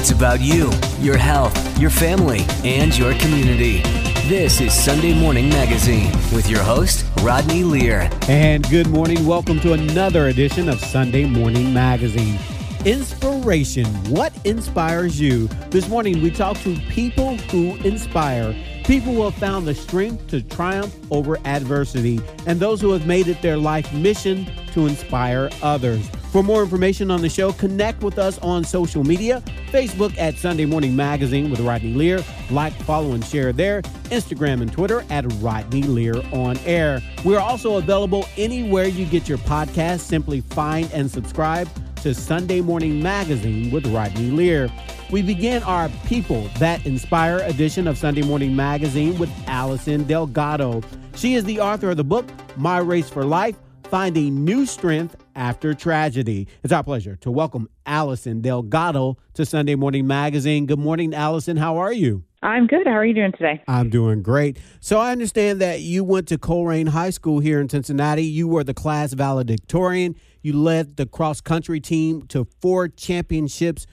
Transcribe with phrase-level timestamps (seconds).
[0.00, 3.78] It's about you, your health, your family, and your community.
[4.28, 8.08] This is Sunday Morning Magazine with your host, Rodney Lear.
[8.28, 9.26] And good morning.
[9.26, 12.38] Welcome to another edition of Sunday Morning Magazine.
[12.84, 13.86] Inspiration.
[14.08, 15.48] What inspires you?
[15.70, 18.54] This morning, we talk to people who inspire.
[18.88, 23.28] People who have found the strength to triumph over adversity, and those who have made
[23.28, 26.08] it their life mission to inspire others.
[26.32, 30.64] For more information on the show, connect with us on social media Facebook at Sunday
[30.64, 32.24] Morning Magazine with Rodney Lear.
[32.50, 33.82] Like, follow, and share there.
[34.08, 37.02] Instagram and Twitter at Rodney Lear on air.
[37.26, 40.00] We're also available anywhere you get your podcast.
[40.00, 44.70] Simply find and subscribe to Sunday Morning Magazine with Rodney Lear.
[45.10, 50.82] We begin our People That Inspire edition of Sunday Morning Magazine with Alison Delgado.
[51.14, 52.26] She is the author of the book,
[52.58, 56.46] My Race for Life Finding New Strength After Tragedy.
[56.62, 60.66] It's our pleasure to welcome Alison Delgado to Sunday Morning Magazine.
[60.66, 61.56] Good morning, Alison.
[61.56, 62.24] How are you?
[62.42, 62.86] I'm good.
[62.86, 63.62] How are you doing today?
[63.66, 64.58] I'm doing great.
[64.80, 68.24] So I understand that you went to Colerain High School here in Cincinnati.
[68.24, 70.16] You were the class valedictorian.
[70.42, 73.86] You led the cross country team to four championships.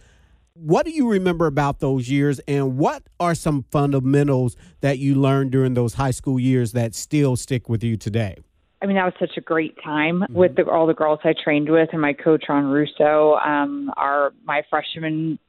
[0.58, 5.52] What do you remember about those years, and what are some fundamentals that you learned
[5.52, 8.38] during those high school years that still stick with you today?
[8.82, 10.34] I mean, that was such a great time mm-hmm.
[10.34, 13.34] with the, all the girls I trained with and my coach Ron Russo.
[13.34, 15.40] Um, our my freshman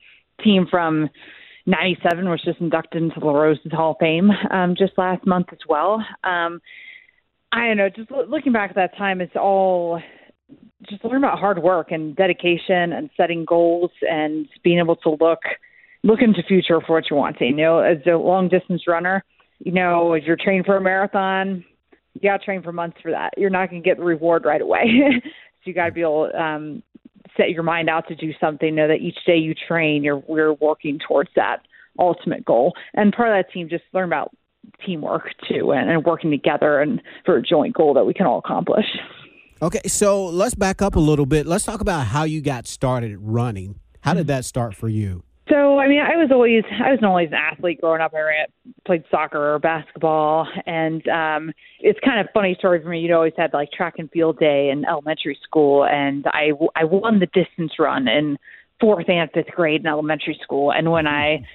[0.42, 1.08] team from
[1.66, 5.60] '97 was just inducted into the Roses Hall of Fame um, just last month as
[5.68, 6.04] well.
[6.24, 6.60] Um,
[7.52, 7.90] I don't know.
[7.90, 10.02] Just looking back at that time, it's all
[10.88, 15.40] just learn about hard work and dedication and setting goals and being able to look
[16.02, 17.58] look into the future for what you're wanting.
[17.58, 19.24] You know, as a long distance runner,
[19.58, 21.64] you know, if you're trained for a marathon,
[22.14, 23.30] you got to train for months for that.
[23.36, 24.84] You're not going to get the reward right away.
[25.22, 25.30] so
[25.64, 26.82] you got to be able um,
[27.36, 28.74] set your mind out to do something.
[28.74, 31.62] Know that each day you train, you're we're working towards that
[31.98, 32.74] ultimate goal.
[32.94, 34.30] And part of that team just learn about
[34.84, 38.38] teamwork too, and, and working together and for a joint goal that we can all
[38.38, 38.86] accomplish.
[39.62, 41.46] Okay, so let's back up a little bit.
[41.46, 43.80] Let's talk about how you got started running.
[44.02, 45.24] How did that start for you?
[45.48, 48.12] So, I mean, I was always I was always an athlete growing up.
[48.14, 48.46] I ran,
[48.84, 53.00] played soccer or basketball, and um, it's kind of funny story for me.
[53.00, 56.84] You know, always had like track and field day in elementary school, and I I
[56.84, 58.36] won the distance run in
[58.80, 60.72] fourth and fifth grade in elementary school.
[60.72, 61.46] And when I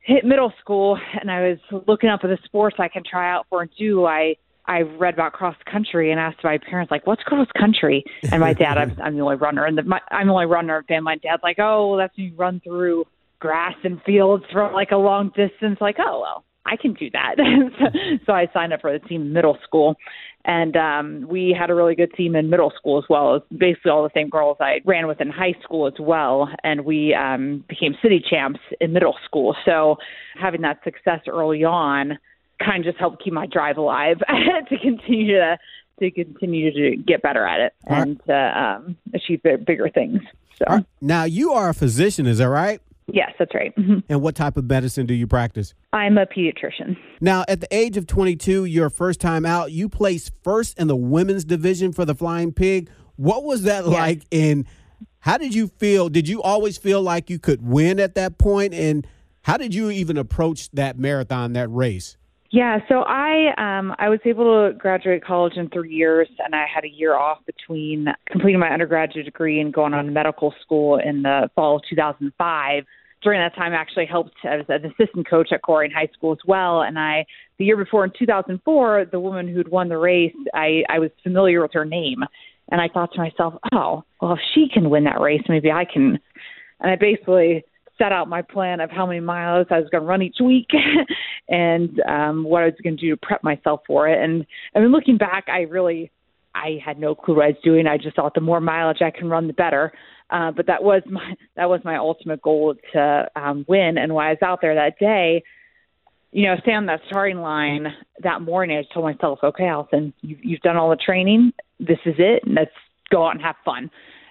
[0.00, 3.46] hit middle school and I was looking up at the sports I can try out
[3.48, 4.36] for and do, I
[4.70, 8.52] I read about cross country and asked my parents like, "What's cross country?" And my
[8.52, 11.04] dad, I'm, I'm the only runner, and the, my, I'm the only runner in family.
[11.04, 13.04] My dad's like, "Oh, well, that's when you run through."
[13.40, 17.36] grass and fields for like a long distance like oh well i can do that
[17.78, 17.86] so,
[18.26, 19.96] so i signed up for the team in middle school
[20.44, 23.90] and um we had a really good team in middle school as well as basically
[23.90, 27.64] all the same girls i ran with in high school as well and we um
[27.66, 29.96] became city champs in middle school so
[30.40, 32.18] having that success early on
[32.64, 34.18] kind of just helped keep my drive alive
[34.68, 35.58] to continue to
[36.00, 40.20] to continue to get better at it and to um, achieve bigger things.
[40.54, 42.80] So now you are a physician, is that right?
[43.12, 43.74] Yes, that's right.
[43.76, 43.98] Mm-hmm.
[44.08, 45.74] And what type of medicine do you practice?
[45.92, 46.96] I'm a pediatrician.
[47.20, 50.96] Now, at the age of 22, your first time out, you placed first in the
[50.96, 52.88] women's division for the Flying Pig.
[53.16, 53.92] What was that yes.
[53.92, 54.22] like?
[54.30, 54.66] And
[55.20, 56.08] how did you feel?
[56.08, 58.74] Did you always feel like you could win at that point?
[58.74, 59.06] And
[59.42, 62.16] how did you even approach that marathon, that race?
[62.52, 66.66] Yeah, so I um I was able to graduate college in 3 years and I
[66.72, 70.98] had a year off between completing my undergraduate degree and going on to medical school
[70.98, 72.84] in the fall of 2005
[73.22, 76.38] during that time I actually helped as an assistant coach at Colerain High School as
[76.46, 76.82] well.
[76.82, 77.26] And I,
[77.58, 81.60] the year before in 2004, the woman who'd won the race, I, I was familiar
[81.60, 82.24] with her name.
[82.70, 85.84] And I thought to myself, oh, well, if she can win that race, maybe I
[85.84, 86.18] can.
[86.80, 87.64] And I basically
[88.00, 90.68] set out my plan of how many miles I was going to run each week
[91.48, 94.22] and um, what I was going to do to prep myself for it.
[94.22, 96.10] And I mean, looking back, I really,
[96.54, 97.86] I had no clue what I was doing.
[97.86, 99.92] I just thought the more mileage I can run, the better.
[100.30, 103.98] Uh, but that was my that was my ultimate goal to um, win.
[103.98, 105.42] And when I was out there that day,
[106.32, 107.88] you know, stay on that starting line
[108.22, 111.52] that morning, I told myself, okay, Alison, you've, you've done all the training.
[111.80, 112.44] This is it.
[112.46, 112.70] Let's
[113.10, 113.90] go out and have fun.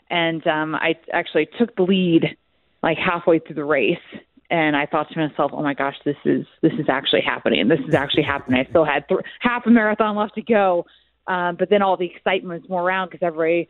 [0.10, 2.38] And um, I actually took the lead
[2.84, 3.98] like halfway through the race.
[4.52, 7.68] And I thought to myself, "Oh my gosh, this is this is actually happening.
[7.68, 10.86] This is actually happening." I still had th- half a marathon left to go,
[11.28, 13.70] um, but then all the excitement was more around because everybody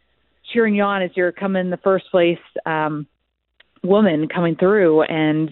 [0.54, 3.08] cheering you on as you're coming in the first place um,
[3.84, 5.52] woman coming through and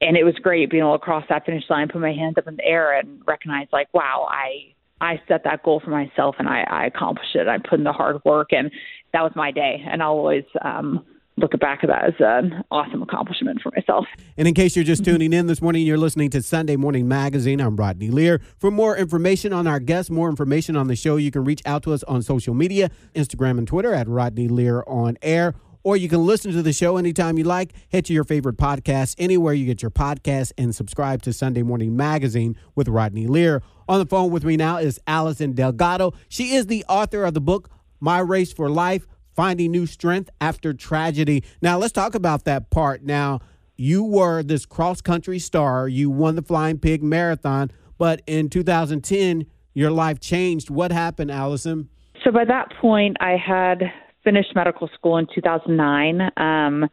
[0.00, 2.46] and it was great being able to cross that finish line, put my hands up
[2.46, 6.48] in the air and recognize like, wow, I I set that goal for myself and
[6.48, 7.48] I, I accomplished it.
[7.48, 8.70] I put in the hard work and
[9.12, 9.82] that was my day.
[9.86, 11.04] And I'll always um
[11.36, 14.06] look back at that as an awesome accomplishment for myself.
[14.36, 17.60] And in case you're just tuning in this morning, you're listening to Sunday Morning Magazine.
[17.60, 18.40] I'm Rodney Lear.
[18.58, 21.82] For more information on our guests, more information on the show, you can reach out
[21.84, 25.54] to us on social media, Instagram and Twitter at Rodney Lear on air.
[25.82, 27.74] Or you can listen to the show anytime you like.
[27.92, 31.94] Head to your favorite podcast, anywhere you get your podcast, and subscribe to Sunday Morning
[31.94, 33.62] Magazine with Rodney Lear.
[33.86, 36.14] On the phone with me now is Alison Delgado.
[36.30, 37.68] She is the author of the book,
[38.00, 41.44] My Race for Life Finding New Strength After Tragedy.
[41.60, 43.02] Now, let's talk about that part.
[43.02, 43.40] Now,
[43.76, 49.46] you were this cross country star, you won the Flying Pig Marathon, but in 2010,
[49.74, 50.70] your life changed.
[50.70, 51.88] What happened, Alison?
[52.22, 53.82] So by that point, I had
[54.22, 56.30] finished medical school in 2009.
[56.36, 56.88] Um,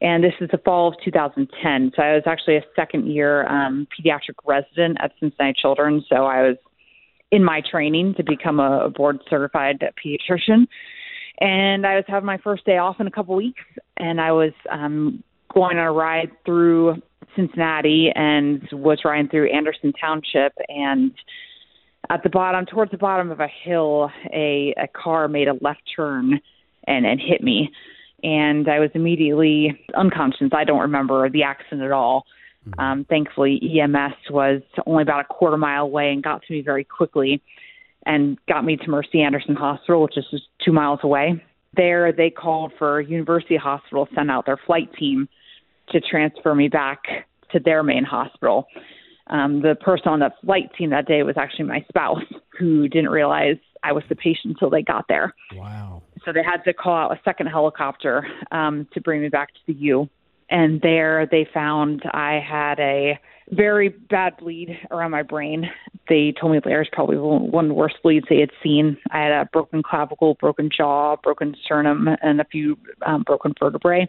[0.00, 1.92] and this is the fall of 2010.
[1.96, 6.04] So I was actually a second year um, pediatric resident at Cincinnati Children's.
[6.08, 6.56] So I was
[7.32, 10.66] in my training to become a board certified pediatrician.
[11.38, 13.62] And I was having my first day off in a couple weeks,
[13.96, 15.22] and I was um,
[15.52, 17.02] going on a ride through
[17.34, 20.52] Cincinnati and was riding through Anderson Township.
[20.68, 21.12] And
[22.08, 25.82] at the bottom, towards the bottom of a hill, a, a car made a left
[25.94, 26.40] turn
[26.86, 27.70] and, and hit me
[28.22, 30.48] and I was immediately unconscious.
[30.52, 32.24] I don't remember the accident at all.
[32.68, 32.80] Mm-hmm.
[32.80, 36.84] Um, thankfully, EMS was only about a quarter mile away and got to me very
[36.84, 37.42] quickly
[38.06, 41.44] and got me to Mercy Anderson Hospital, which is just two miles away.
[41.74, 45.28] There, they called for University Hospital, sent out their flight team
[45.90, 47.02] to transfer me back
[47.52, 48.66] to their main hospital.
[49.28, 52.22] Um, the person on the flight team that day was actually my spouse,
[52.58, 55.34] who didn't realize I was the patient until they got there.
[55.54, 56.02] Wow.
[56.24, 59.60] So they had to call out a second helicopter um, to bring me back to
[59.66, 60.08] the U.
[60.48, 63.18] And there they found I had a
[63.50, 65.70] very bad bleed around my brain.
[66.08, 68.96] They told me was probably one of the worst bleeds they had seen.
[69.10, 74.08] I had a broken clavicle, broken jaw, broken sternum, and a few um, broken vertebrae.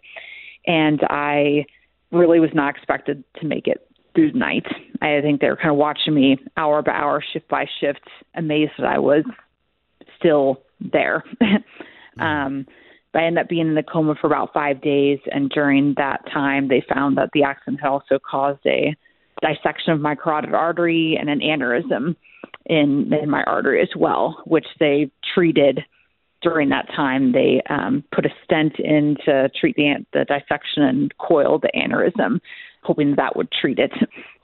[0.66, 1.66] And I
[2.12, 4.66] really was not expected to make it through the night.
[5.02, 8.02] I think they were kind of watching me hour by hour, shift by shift,
[8.36, 9.24] amazed that I was
[10.18, 11.24] still there.
[12.20, 12.76] um, but
[13.18, 16.68] I ended up being in the coma for about five days, and during that time,
[16.68, 18.96] they found that the accident had also caused a
[19.42, 22.16] dissection of my carotid artery and an aneurysm
[22.66, 25.80] in in my artery as well, which they treated
[26.42, 27.32] during that time.
[27.32, 32.40] They um, put a stent in to treat the the dissection and coiled the aneurysm,
[32.84, 33.92] hoping that would treat it.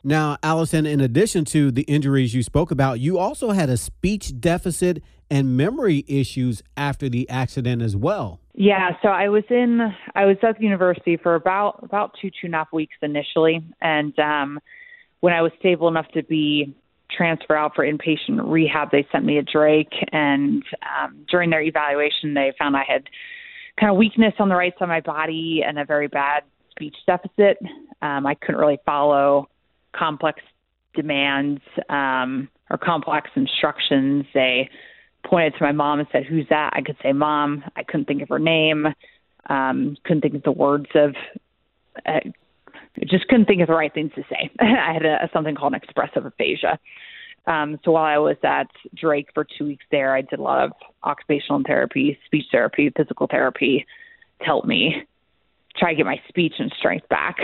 [0.04, 4.40] Now, Alison, in addition to the injuries you spoke about, you also had a speech
[4.40, 8.42] deficit and memory issues after the accident as well.
[8.54, 9.80] Yeah, so I was in
[10.14, 13.64] I was at the university for about about two two and a half weeks initially,
[13.82, 14.60] and um,
[15.22, 16.76] when I was stable enough to be
[17.10, 22.34] transferred out for inpatient rehab, they sent me a Drake, and um, during their evaluation,
[22.34, 23.08] they found I had
[23.80, 26.96] kind of weakness on the right side of my body and a very bad speech
[27.08, 27.58] deficit.
[28.02, 29.48] Um, I couldn't really follow
[29.94, 30.42] complex
[30.94, 34.26] demands um, or complex instructions.
[34.34, 34.70] They
[35.26, 38.22] pointed to my mom and said, "Who's that?" I could say, "Mom." I couldn't think
[38.22, 38.88] of her name.
[39.50, 41.16] Um, couldn't think of the words of.
[42.06, 42.20] Uh,
[43.06, 44.52] just couldn't think of the right things to say.
[44.60, 46.80] I had a, something called an expressive aphasia.
[47.46, 50.64] Um, so while I was at Drake for two weeks there, I did a lot
[50.64, 50.72] of
[51.04, 53.86] occupational therapy, speech therapy, physical therapy
[54.40, 55.04] to help me
[55.76, 57.38] try to get my speech and strength back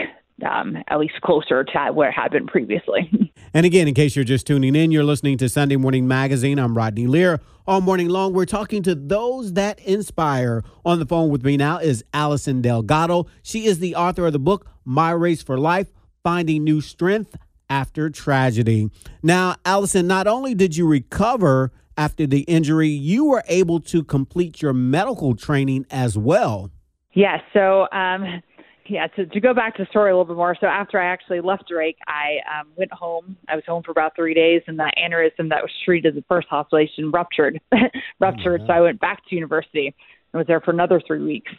[0.43, 3.31] um, at least closer to where it had been previously.
[3.53, 6.59] and again, in case you're just tuning in, you're listening to Sunday Morning Magazine.
[6.59, 7.39] I'm Rodney Lear.
[7.67, 10.63] All morning long, we're talking to those that inspire.
[10.85, 13.27] On the phone with me now is Alison Delgado.
[13.43, 15.91] She is the author of the book, My Race for Life
[16.23, 17.37] Finding New Strength
[17.69, 18.89] After Tragedy.
[19.21, 24.61] Now, Alison, not only did you recover after the injury, you were able to complete
[24.61, 26.71] your medical training as well.
[27.13, 27.41] Yes.
[27.53, 28.41] Yeah, so, um,
[28.89, 30.55] yeah, to, to go back to the story a little bit more.
[30.59, 33.37] So after I actually left Drake, I um, went home.
[33.47, 36.25] I was home for about three days, and the aneurysm that was treated at the
[36.27, 37.61] first hospitalization ruptured.
[38.19, 38.61] ruptured.
[38.63, 39.93] Oh so I went back to university
[40.33, 41.51] and was there for another three weeks.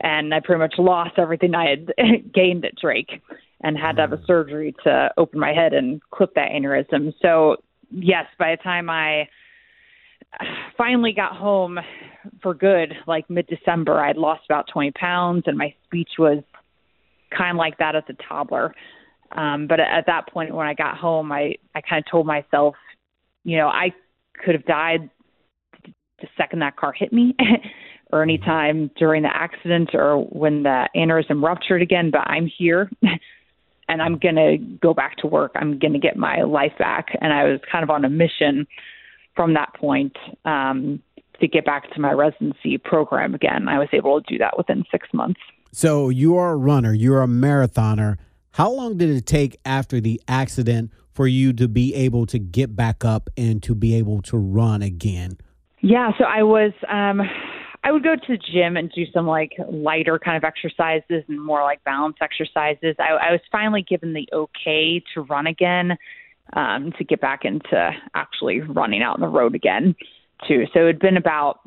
[0.00, 1.92] And I pretty much lost everything I had
[2.34, 3.22] gained at Drake
[3.62, 7.12] and had to have a surgery to open my head and clip that aneurysm.
[7.20, 7.56] So,
[7.90, 9.28] yes, by the time I
[10.76, 11.78] finally got home
[12.42, 16.44] for good, like mid December, I'd lost about 20 pounds and my speech was
[17.36, 18.74] kind of like that as a toddler.
[19.32, 22.74] Um, but at that point, when I got home, I, I kind of told myself,
[23.44, 23.92] you know, I
[24.44, 25.10] could have died
[25.84, 27.36] the second that car hit me
[28.12, 32.90] or any time during the accident or when the aneurysm ruptured again, but I'm here
[33.88, 35.52] and I'm going to go back to work.
[35.54, 37.08] I'm going to get my life back.
[37.20, 38.66] And I was kind of on a mission
[39.36, 41.02] from that point um,
[41.40, 43.68] to get back to my residency program again.
[43.68, 45.40] I was able to do that within six months.
[45.72, 48.16] So you are a runner, you're a marathoner.
[48.52, 52.74] How long did it take after the accident for you to be able to get
[52.74, 55.38] back up and to be able to run again?
[55.80, 57.22] Yeah, so I was um
[57.84, 61.40] I would go to the gym and do some like lighter kind of exercises and
[61.44, 62.96] more like balance exercises.
[62.98, 65.96] I, I was finally given the okay to run again,
[66.54, 69.94] um, to get back into actually running out on the road again,
[70.46, 70.64] too.
[70.74, 71.60] So it had been about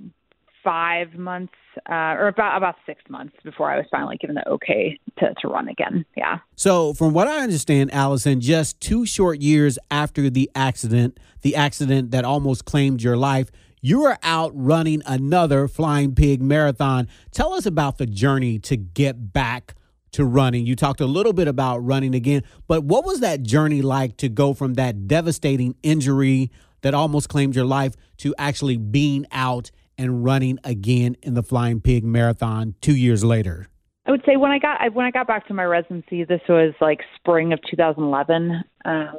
[0.63, 1.53] five months
[1.89, 5.47] uh, or about about six months before I was finally given the okay to, to
[5.47, 6.05] run again.
[6.15, 6.39] Yeah.
[6.55, 12.11] So from what I understand, Alison, just two short years after the accident, the accident
[12.11, 13.49] that almost claimed your life,
[13.81, 17.07] you are out running another Flying Pig marathon.
[17.31, 19.75] Tell us about the journey to get back
[20.11, 20.65] to running.
[20.65, 24.29] You talked a little bit about running again, but what was that journey like to
[24.29, 26.51] go from that devastating injury
[26.81, 31.81] that almost claimed your life to actually being out and running again in the Flying
[31.81, 33.67] Pig marathon 2 years later?
[34.05, 36.73] I would say when I got when I got back to my residency, this was
[36.81, 38.63] like spring of 2011.
[38.83, 39.11] Uh,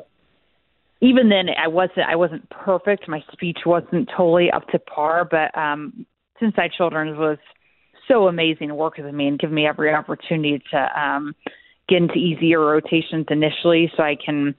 [1.00, 3.08] even then I wasn't I wasn't perfect.
[3.08, 6.06] My speech wasn't totally up to par, but um
[6.40, 7.38] Cincinnati Children's was
[8.08, 11.34] so amazing to work with me and give me every opportunity to um
[11.88, 14.54] get into easier rotations initially so I can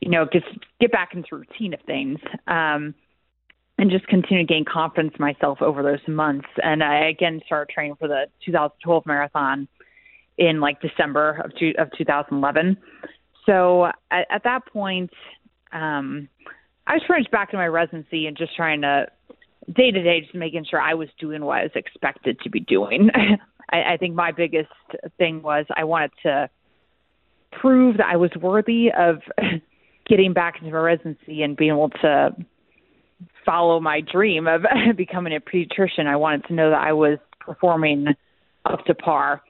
[0.00, 0.46] you know just
[0.80, 2.18] get back into routine of things.
[2.46, 2.94] Um
[3.80, 6.46] and just continue to gain confidence myself over those months.
[6.62, 9.66] And I again started training for the 2012 marathon
[10.36, 12.76] in like December of, two, of 2011.
[13.46, 15.10] So at, at that point,
[15.72, 16.28] um,
[16.86, 19.06] I was pretty much back in my residency and just trying to
[19.74, 22.60] day to day, just making sure I was doing what I was expected to be
[22.60, 23.08] doing.
[23.72, 24.68] I, I think my biggest
[25.16, 26.50] thing was I wanted to
[27.50, 29.22] prove that I was worthy of
[30.06, 32.36] getting back into my residency and being able to
[33.44, 34.62] follow my dream of
[34.96, 36.06] becoming a pediatrician.
[36.06, 38.06] I wanted to know that I was performing
[38.64, 39.42] up to par.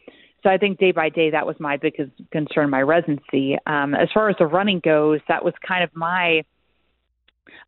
[0.43, 3.59] So I think day by day that was my biggest concern, my residency.
[3.67, 6.43] Um, as far as the running goes, that was kind of my.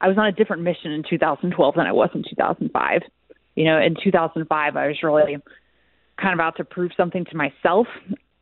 [0.01, 3.03] I was on a different mission in 2012 than I was in 2005.
[3.55, 5.37] You know, in 2005 I was really
[6.21, 7.87] kind of out to prove something to myself.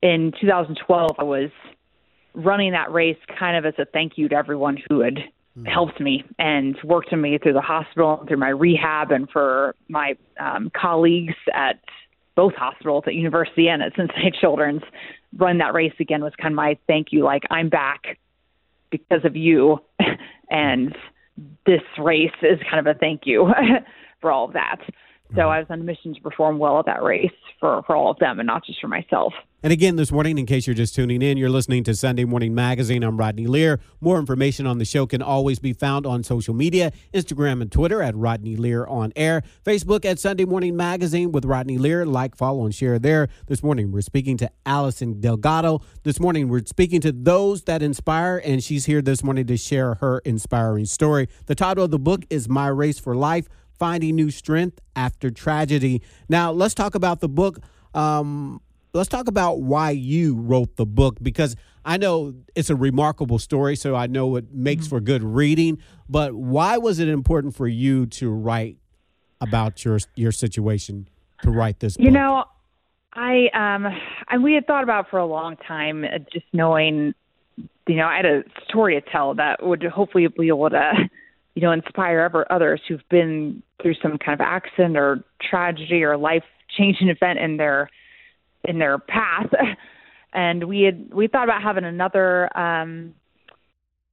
[0.03, 1.51] In 2012 I was
[2.35, 5.19] running that race kind of as a thank you to everyone who had.
[5.67, 9.75] Helped me and worked with me through the hospital, and through my rehab, and for
[9.89, 11.81] my um, colleagues at
[12.37, 14.83] both hospitals at University and at Cincinnati Children's
[15.37, 17.25] run that race again was kind of my thank you.
[17.25, 18.19] Like I'm back
[18.91, 19.79] because of you,
[20.51, 20.97] and
[21.67, 23.49] this race is kind of a thank you
[24.21, 24.81] for all of that.
[25.35, 25.49] So mm-hmm.
[25.49, 28.19] I was on a mission to perform well at that race for, for all of
[28.19, 29.33] them and not just for myself.
[29.63, 32.55] And again, this morning, in case you're just tuning in, you're listening to Sunday Morning
[32.55, 33.03] Magazine.
[33.03, 33.79] I'm Rodney Lear.
[34.01, 38.03] More information on the show can always be found on social media Instagram and Twitter
[38.03, 42.07] at Rodney Lear on air, Facebook at Sunday Morning Magazine with Rodney Lear.
[42.07, 43.29] Like, follow, and share there.
[43.49, 45.83] This morning, we're speaking to Alison Delgado.
[46.05, 49.97] This morning, we're speaking to those that inspire, and she's here this morning to share
[49.97, 51.29] her inspiring story.
[51.47, 53.47] The title of the book is My Race for Life
[53.81, 56.03] Finding New Strength After Tragedy.
[56.29, 57.59] Now, let's talk about the book.
[57.95, 58.61] Um,
[58.93, 63.75] let's talk about why you wrote the book because I know it's a remarkable story,
[63.77, 64.97] so I know it makes mm-hmm.
[64.97, 65.79] for good reading.
[66.09, 68.77] But why was it important for you to write
[69.41, 71.09] about your your situation
[71.43, 71.97] to write this?
[71.97, 72.05] Book?
[72.05, 72.45] You know,
[73.15, 73.87] I um,
[74.29, 77.15] and we had thought about for a long time, uh, just knowing,
[77.87, 80.93] you know, I had a story to tell that would hopefully be able to,
[81.55, 86.17] you know, inspire ever others who've been through some kind of accident or tragedy or
[86.17, 86.45] life
[86.77, 87.91] changing event in their
[88.65, 89.51] in their path.
[90.33, 93.15] and we had we thought about having another um,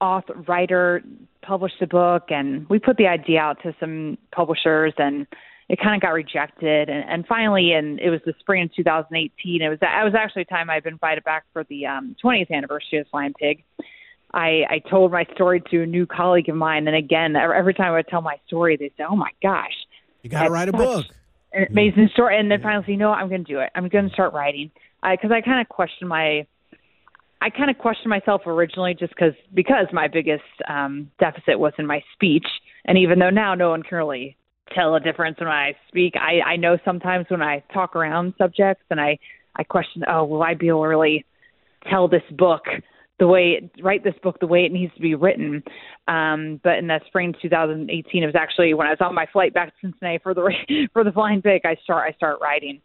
[0.01, 1.01] author writer
[1.41, 5.27] publish the book, and we put the idea out to some publishers, and
[5.69, 6.89] it kind of got rejected.
[6.89, 9.61] And, and finally, and it was the spring of 2018.
[9.61, 12.51] It was that was actually a time I'd been invited back for the um, 20th
[12.51, 13.63] anniversary of Flying Pig.
[14.33, 17.93] I, I told my story to a new colleague of mine, and again, every time
[17.93, 19.73] I would tell my story, they say, "Oh my gosh,
[20.21, 21.05] you got to write a book."
[21.53, 22.39] an amazing story.
[22.39, 23.69] And then finally, you know what, I'm going to do it.
[23.75, 24.71] I'm going to start writing
[25.03, 26.45] because I, I kind of questioned my.
[27.39, 31.85] I kind of questioned myself originally just because because my biggest um, deficit was in
[31.85, 32.47] my speech,
[32.85, 34.37] and even though now no one can really
[34.73, 38.83] tell a difference when I speak, I, I know sometimes when I talk around subjects
[38.89, 39.19] and I
[39.55, 41.25] I question, oh, will I be able to really
[41.89, 42.63] tell this book
[43.19, 45.63] the way write this book the way it needs to be written.
[46.07, 49.53] Um, but in that spring 2018, it was actually when I was on my flight
[49.53, 50.51] back to Cincinnati for the
[50.93, 51.61] for the Flying Pig.
[51.65, 52.81] I start I start writing,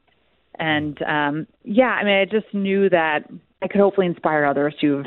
[0.58, 3.28] and um, yeah, I mean, I just knew that
[3.62, 5.06] I could hopefully inspire others who've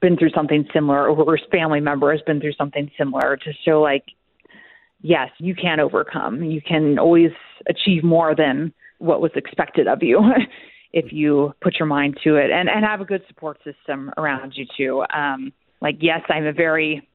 [0.00, 3.80] been through something similar or whose family member has been through something similar to show
[3.80, 4.04] like,
[5.02, 6.42] yes, you can overcome.
[6.42, 7.30] You can always
[7.68, 10.20] achieve more than what was expected of you.
[10.92, 14.52] if you put your mind to it and and have a good support system around
[14.54, 15.04] you too.
[15.14, 17.06] Um, like yes, I'm a very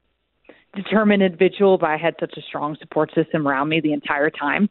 [0.75, 4.69] determined individual, but I had such a strong support system around me the entire time.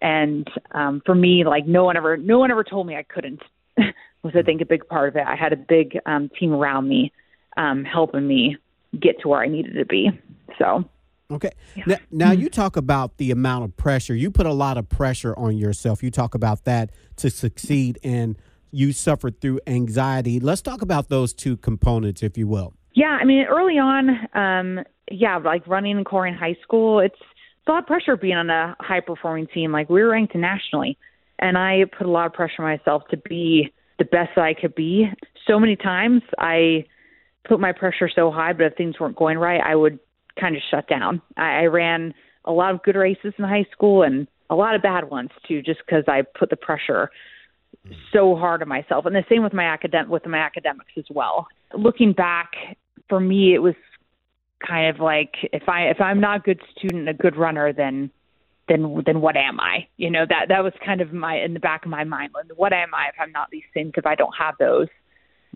[0.00, 3.40] And um, for me, like no one ever, no one ever told me I couldn't.
[4.22, 5.24] was I think a big part of it.
[5.26, 7.12] I had a big um, team around me
[7.56, 8.56] um, helping me
[8.98, 10.10] get to where I needed to be.
[10.58, 10.84] So.
[11.30, 11.50] Okay.
[11.74, 11.84] Yeah.
[11.86, 12.42] Now, now mm-hmm.
[12.42, 14.14] you talk about the amount of pressure.
[14.14, 16.02] You put a lot of pressure on yourself.
[16.02, 18.36] You talk about that to succeed, and
[18.70, 20.40] you suffered through anxiety.
[20.40, 22.74] Let's talk about those two components, if you will.
[22.92, 27.00] Yeah, I mean, early on, um, yeah, like running and core in Colerain High School,
[27.00, 29.72] it's, it's a lot of pressure being on a high performing team.
[29.72, 30.98] Like we were ranked nationally,
[31.38, 34.54] and I put a lot of pressure on myself to be the best that I
[34.54, 35.06] could be.
[35.46, 36.86] So many times I
[37.48, 39.98] put my pressure so high, but if things weren't going right, I would
[40.38, 41.22] kind of shut down.
[41.36, 42.14] I, I ran
[42.44, 45.62] a lot of good races in high school and a lot of bad ones too,
[45.62, 47.10] just because I put the pressure
[48.12, 49.06] so hard on myself.
[49.06, 51.46] And the same with my academic with my academics as well.
[51.76, 52.50] Looking back,
[53.08, 53.74] for me, it was
[54.66, 58.10] kind of like if I if I'm not a good student, a good runner, then
[58.68, 59.88] then then what am I?
[59.96, 62.32] You know that that was kind of my in the back of my mind.
[62.56, 63.92] What am I if I'm not these things?
[63.96, 64.88] If I don't have those,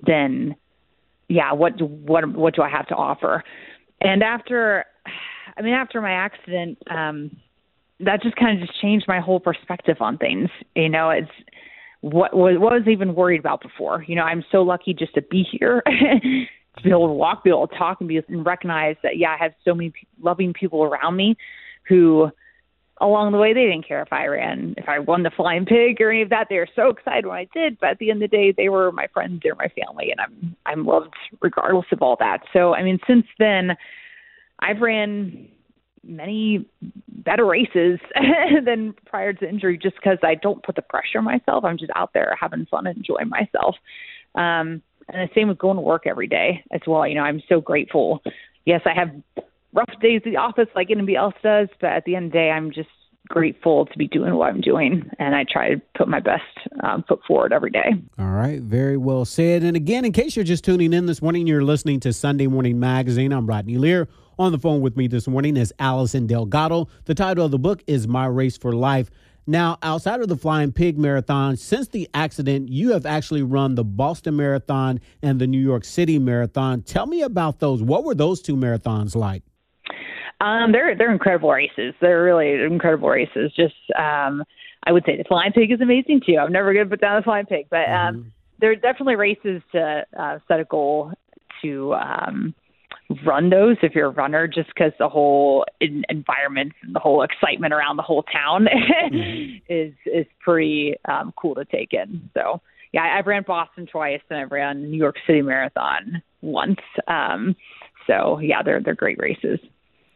[0.07, 0.57] then
[1.29, 3.45] yeah, what what what do I have to offer?
[4.01, 4.85] And after,
[5.57, 7.37] I mean, after my accident, um,
[8.01, 10.49] that just kind of just changed my whole perspective on things.
[10.77, 11.31] You know, it's
[12.01, 14.05] what was what was even worried about before.
[14.07, 15.83] You know, I'm so lucky just to be here.
[16.79, 19.31] to be able to walk, be able to talk, and be and recognize that yeah,
[19.31, 21.37] I have so many loving people around me
[21.89, 22.31] who
[23.01, 26.01] along the way they didn't care if I ran, if I won the flying pig
[26.01, 26.49] or any of that.
[26.51, 28.69] They were so excited when I did, but at the end of the day, they
[28.69, 32.39] were my friends, they're my family, and I'm I'm loved regardless of all that.
[32.53, 33.77] So I mean, since then,
[34.59, 35.49] I've ran
[36.05, 36.67] many
[37.09, 37.99] better races
[38.65, 41.65] than prior to injury just because I don't put the pressure on myself.
[41.65, 43.77] I'm just out there having fun and enjoying myself.
[44.35, 47.07] Um, and the same with going to work every day as well.
[47.07, 48.23] You know, I'm so grateful.
[48.65, 49.11] Yes, I have
[49.73, 52.39] rough days at the office like anybody else does, but at the end of the
[52.39, 52.89] day, I'm just
[53.29, 56.43] grateful to be doing what I'm doing, and I try to put my best
[56.83, 57.93] um, foot forward every day.
[58.19, 59.63] All right, very well said.
[59.63, 62.81] And again, in case you're just tuning in this morning, you're listening to Sunday Morning
[62.81, 63.33] Magazine.
[63.33, 64.09] I'm Rodney Lear.
[64.39, 66.89] On the phone with me this morning is Alison Delgado.
[67.07, 69.11] The title of the book is My Race for Life.
[69.49, 73.85] Now, outside of the Flying Pig Marathon, since the accident, you have actually run the
[73.85, 76.83] Boston Marathon and the New York City Marathon.
[76.83, 77.83] Tell me about those.
[77.83, 79.43] What were those two marathons like?
[80.41, 81.95] Um, they're they're incredible races.
[82.01, 83.53] They're really incredible races.
[83.57, 84.45] Just um,
[84.85, 86.37] I would say the Flying Pig is amazing too.
[86.37, 88.29] I'm never going to put down the Flying Pig, but um, mm-hmm.
[88.61, 91.13] they're definitely races to uh, set a goal
[91.63, 92.55] to um,
[93.25, 97.23] run those if you're a runner just because the whole in- environment and the whole
[97.23, 98.67] excitement around the whole town
[99.13, 99.57] mm-hmm.
[99.69, 102.31] is is pretty um, cool to take in.
[102.35, 102.61] So
[102.93, 106.81] yeah, I've ran Boston twice and I've ran New York City Marathon once.
[107.07, 107.57] Um,
[108.07, 109.59] so yeah, they're they're great races.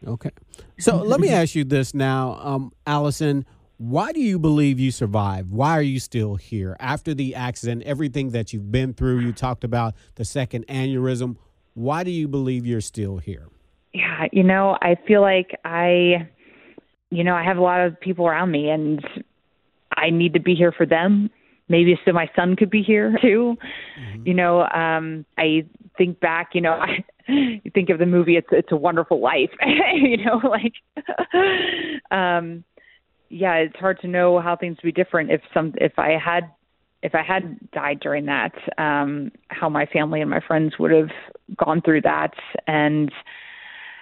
[0.06, 0.30] Okay,
[0.78, 3.46] so let me ask you this now, um, Alison.
[3.78, 5.50] Why do you believe you survived?
[5.50, 7.82] Why are you still here after the accident?
[7.82, 9.20] Everything that you've been through.
[9.20, 11.36] You talked about the second aneurysm
[11.74, 13.48] why do you believe you're still here?
[13.92, 16.28] Yeah, you know, I feel like I,
[17.10, 19.04] you know, I have a lot of people around me and
[19.96, 21.30] I need to be here for them.
[21.68, 23.56] Maybe so my son could be here too.
[23.98, 24.26] Mm-hmm.
[24.26, 27.04] You know, um, I think back, you know, I,
[27.62, 29.50] you think of the movie it's it's a wonderful life
[29.94, 30.74] you know like
[32.10, 32.64] um
[33.28, 36.50] yeah it's hard to know how things would be different if some if i had
[37.02, 41.10] if I had died during that, um, how my family and my friends would have
[41.56, 42.32] gone through that.
[42.66, 43.10] And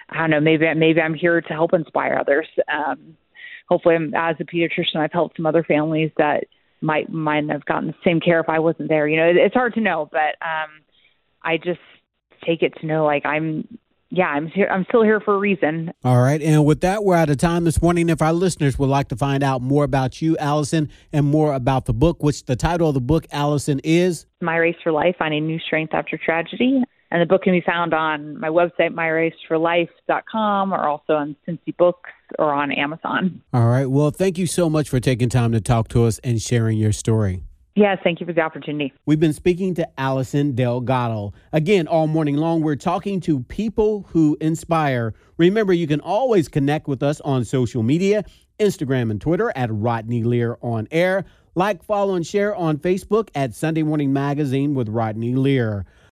[0.09, 2.47] I don't know, maybe maybe I'm here to help inspire others.
[2.71, 3.17] Um,
[3.67, 6.45] hopefully, I'm, as a pediatrician, I've helped some other families that
[6.81, 9.07] might might have gotten the same care if I wasn't there.
[9.07, 10.69] You know, it, it's hard to know, but um,
[11.43, 11.79] I just
[12.45, 13.67] take it to know like I'm
[14.13, 14.67] yeah, I'm here.
[14.69, 15.93] I'm still here for a reason.
[16.03, 18.09] All right, and with that, we're out of time this morning.
[18.09, 21.85] If our listeners would like to find out more about you, Alison, and more about
[21.85, 25.47] the book, which the title of the book, Alison, is "My Race for Life: Finding
[25.47, 30.87] New Strength After Tragedy," and the book can be found on my website, myraceforlife.com, or
[30.87, 33.41] also on Cincy Books or on Amazon.
[33.53, 33.85] All right.
[33.85, 36.91] Well, thank you so much for taking time to talk to us and sharing your
[36.91, 37.43] story.
[37.73, 38.91] Yes, thank you for the opportunity.
[39.05, 41.33] We've been speaking to Alison Delgado.
[41.53, 45.13] Again, all morning long, we're talking to people who inspire.
[45.37, 48.25] Remember, you can always connect with us on social media
[48.59, 51.25] Instagram and Twitter at Rodney Lear on air.
[51.55, 55.85] Like, follow, and share on Facebook at Sunday Morning Magazine with Rodney Lear.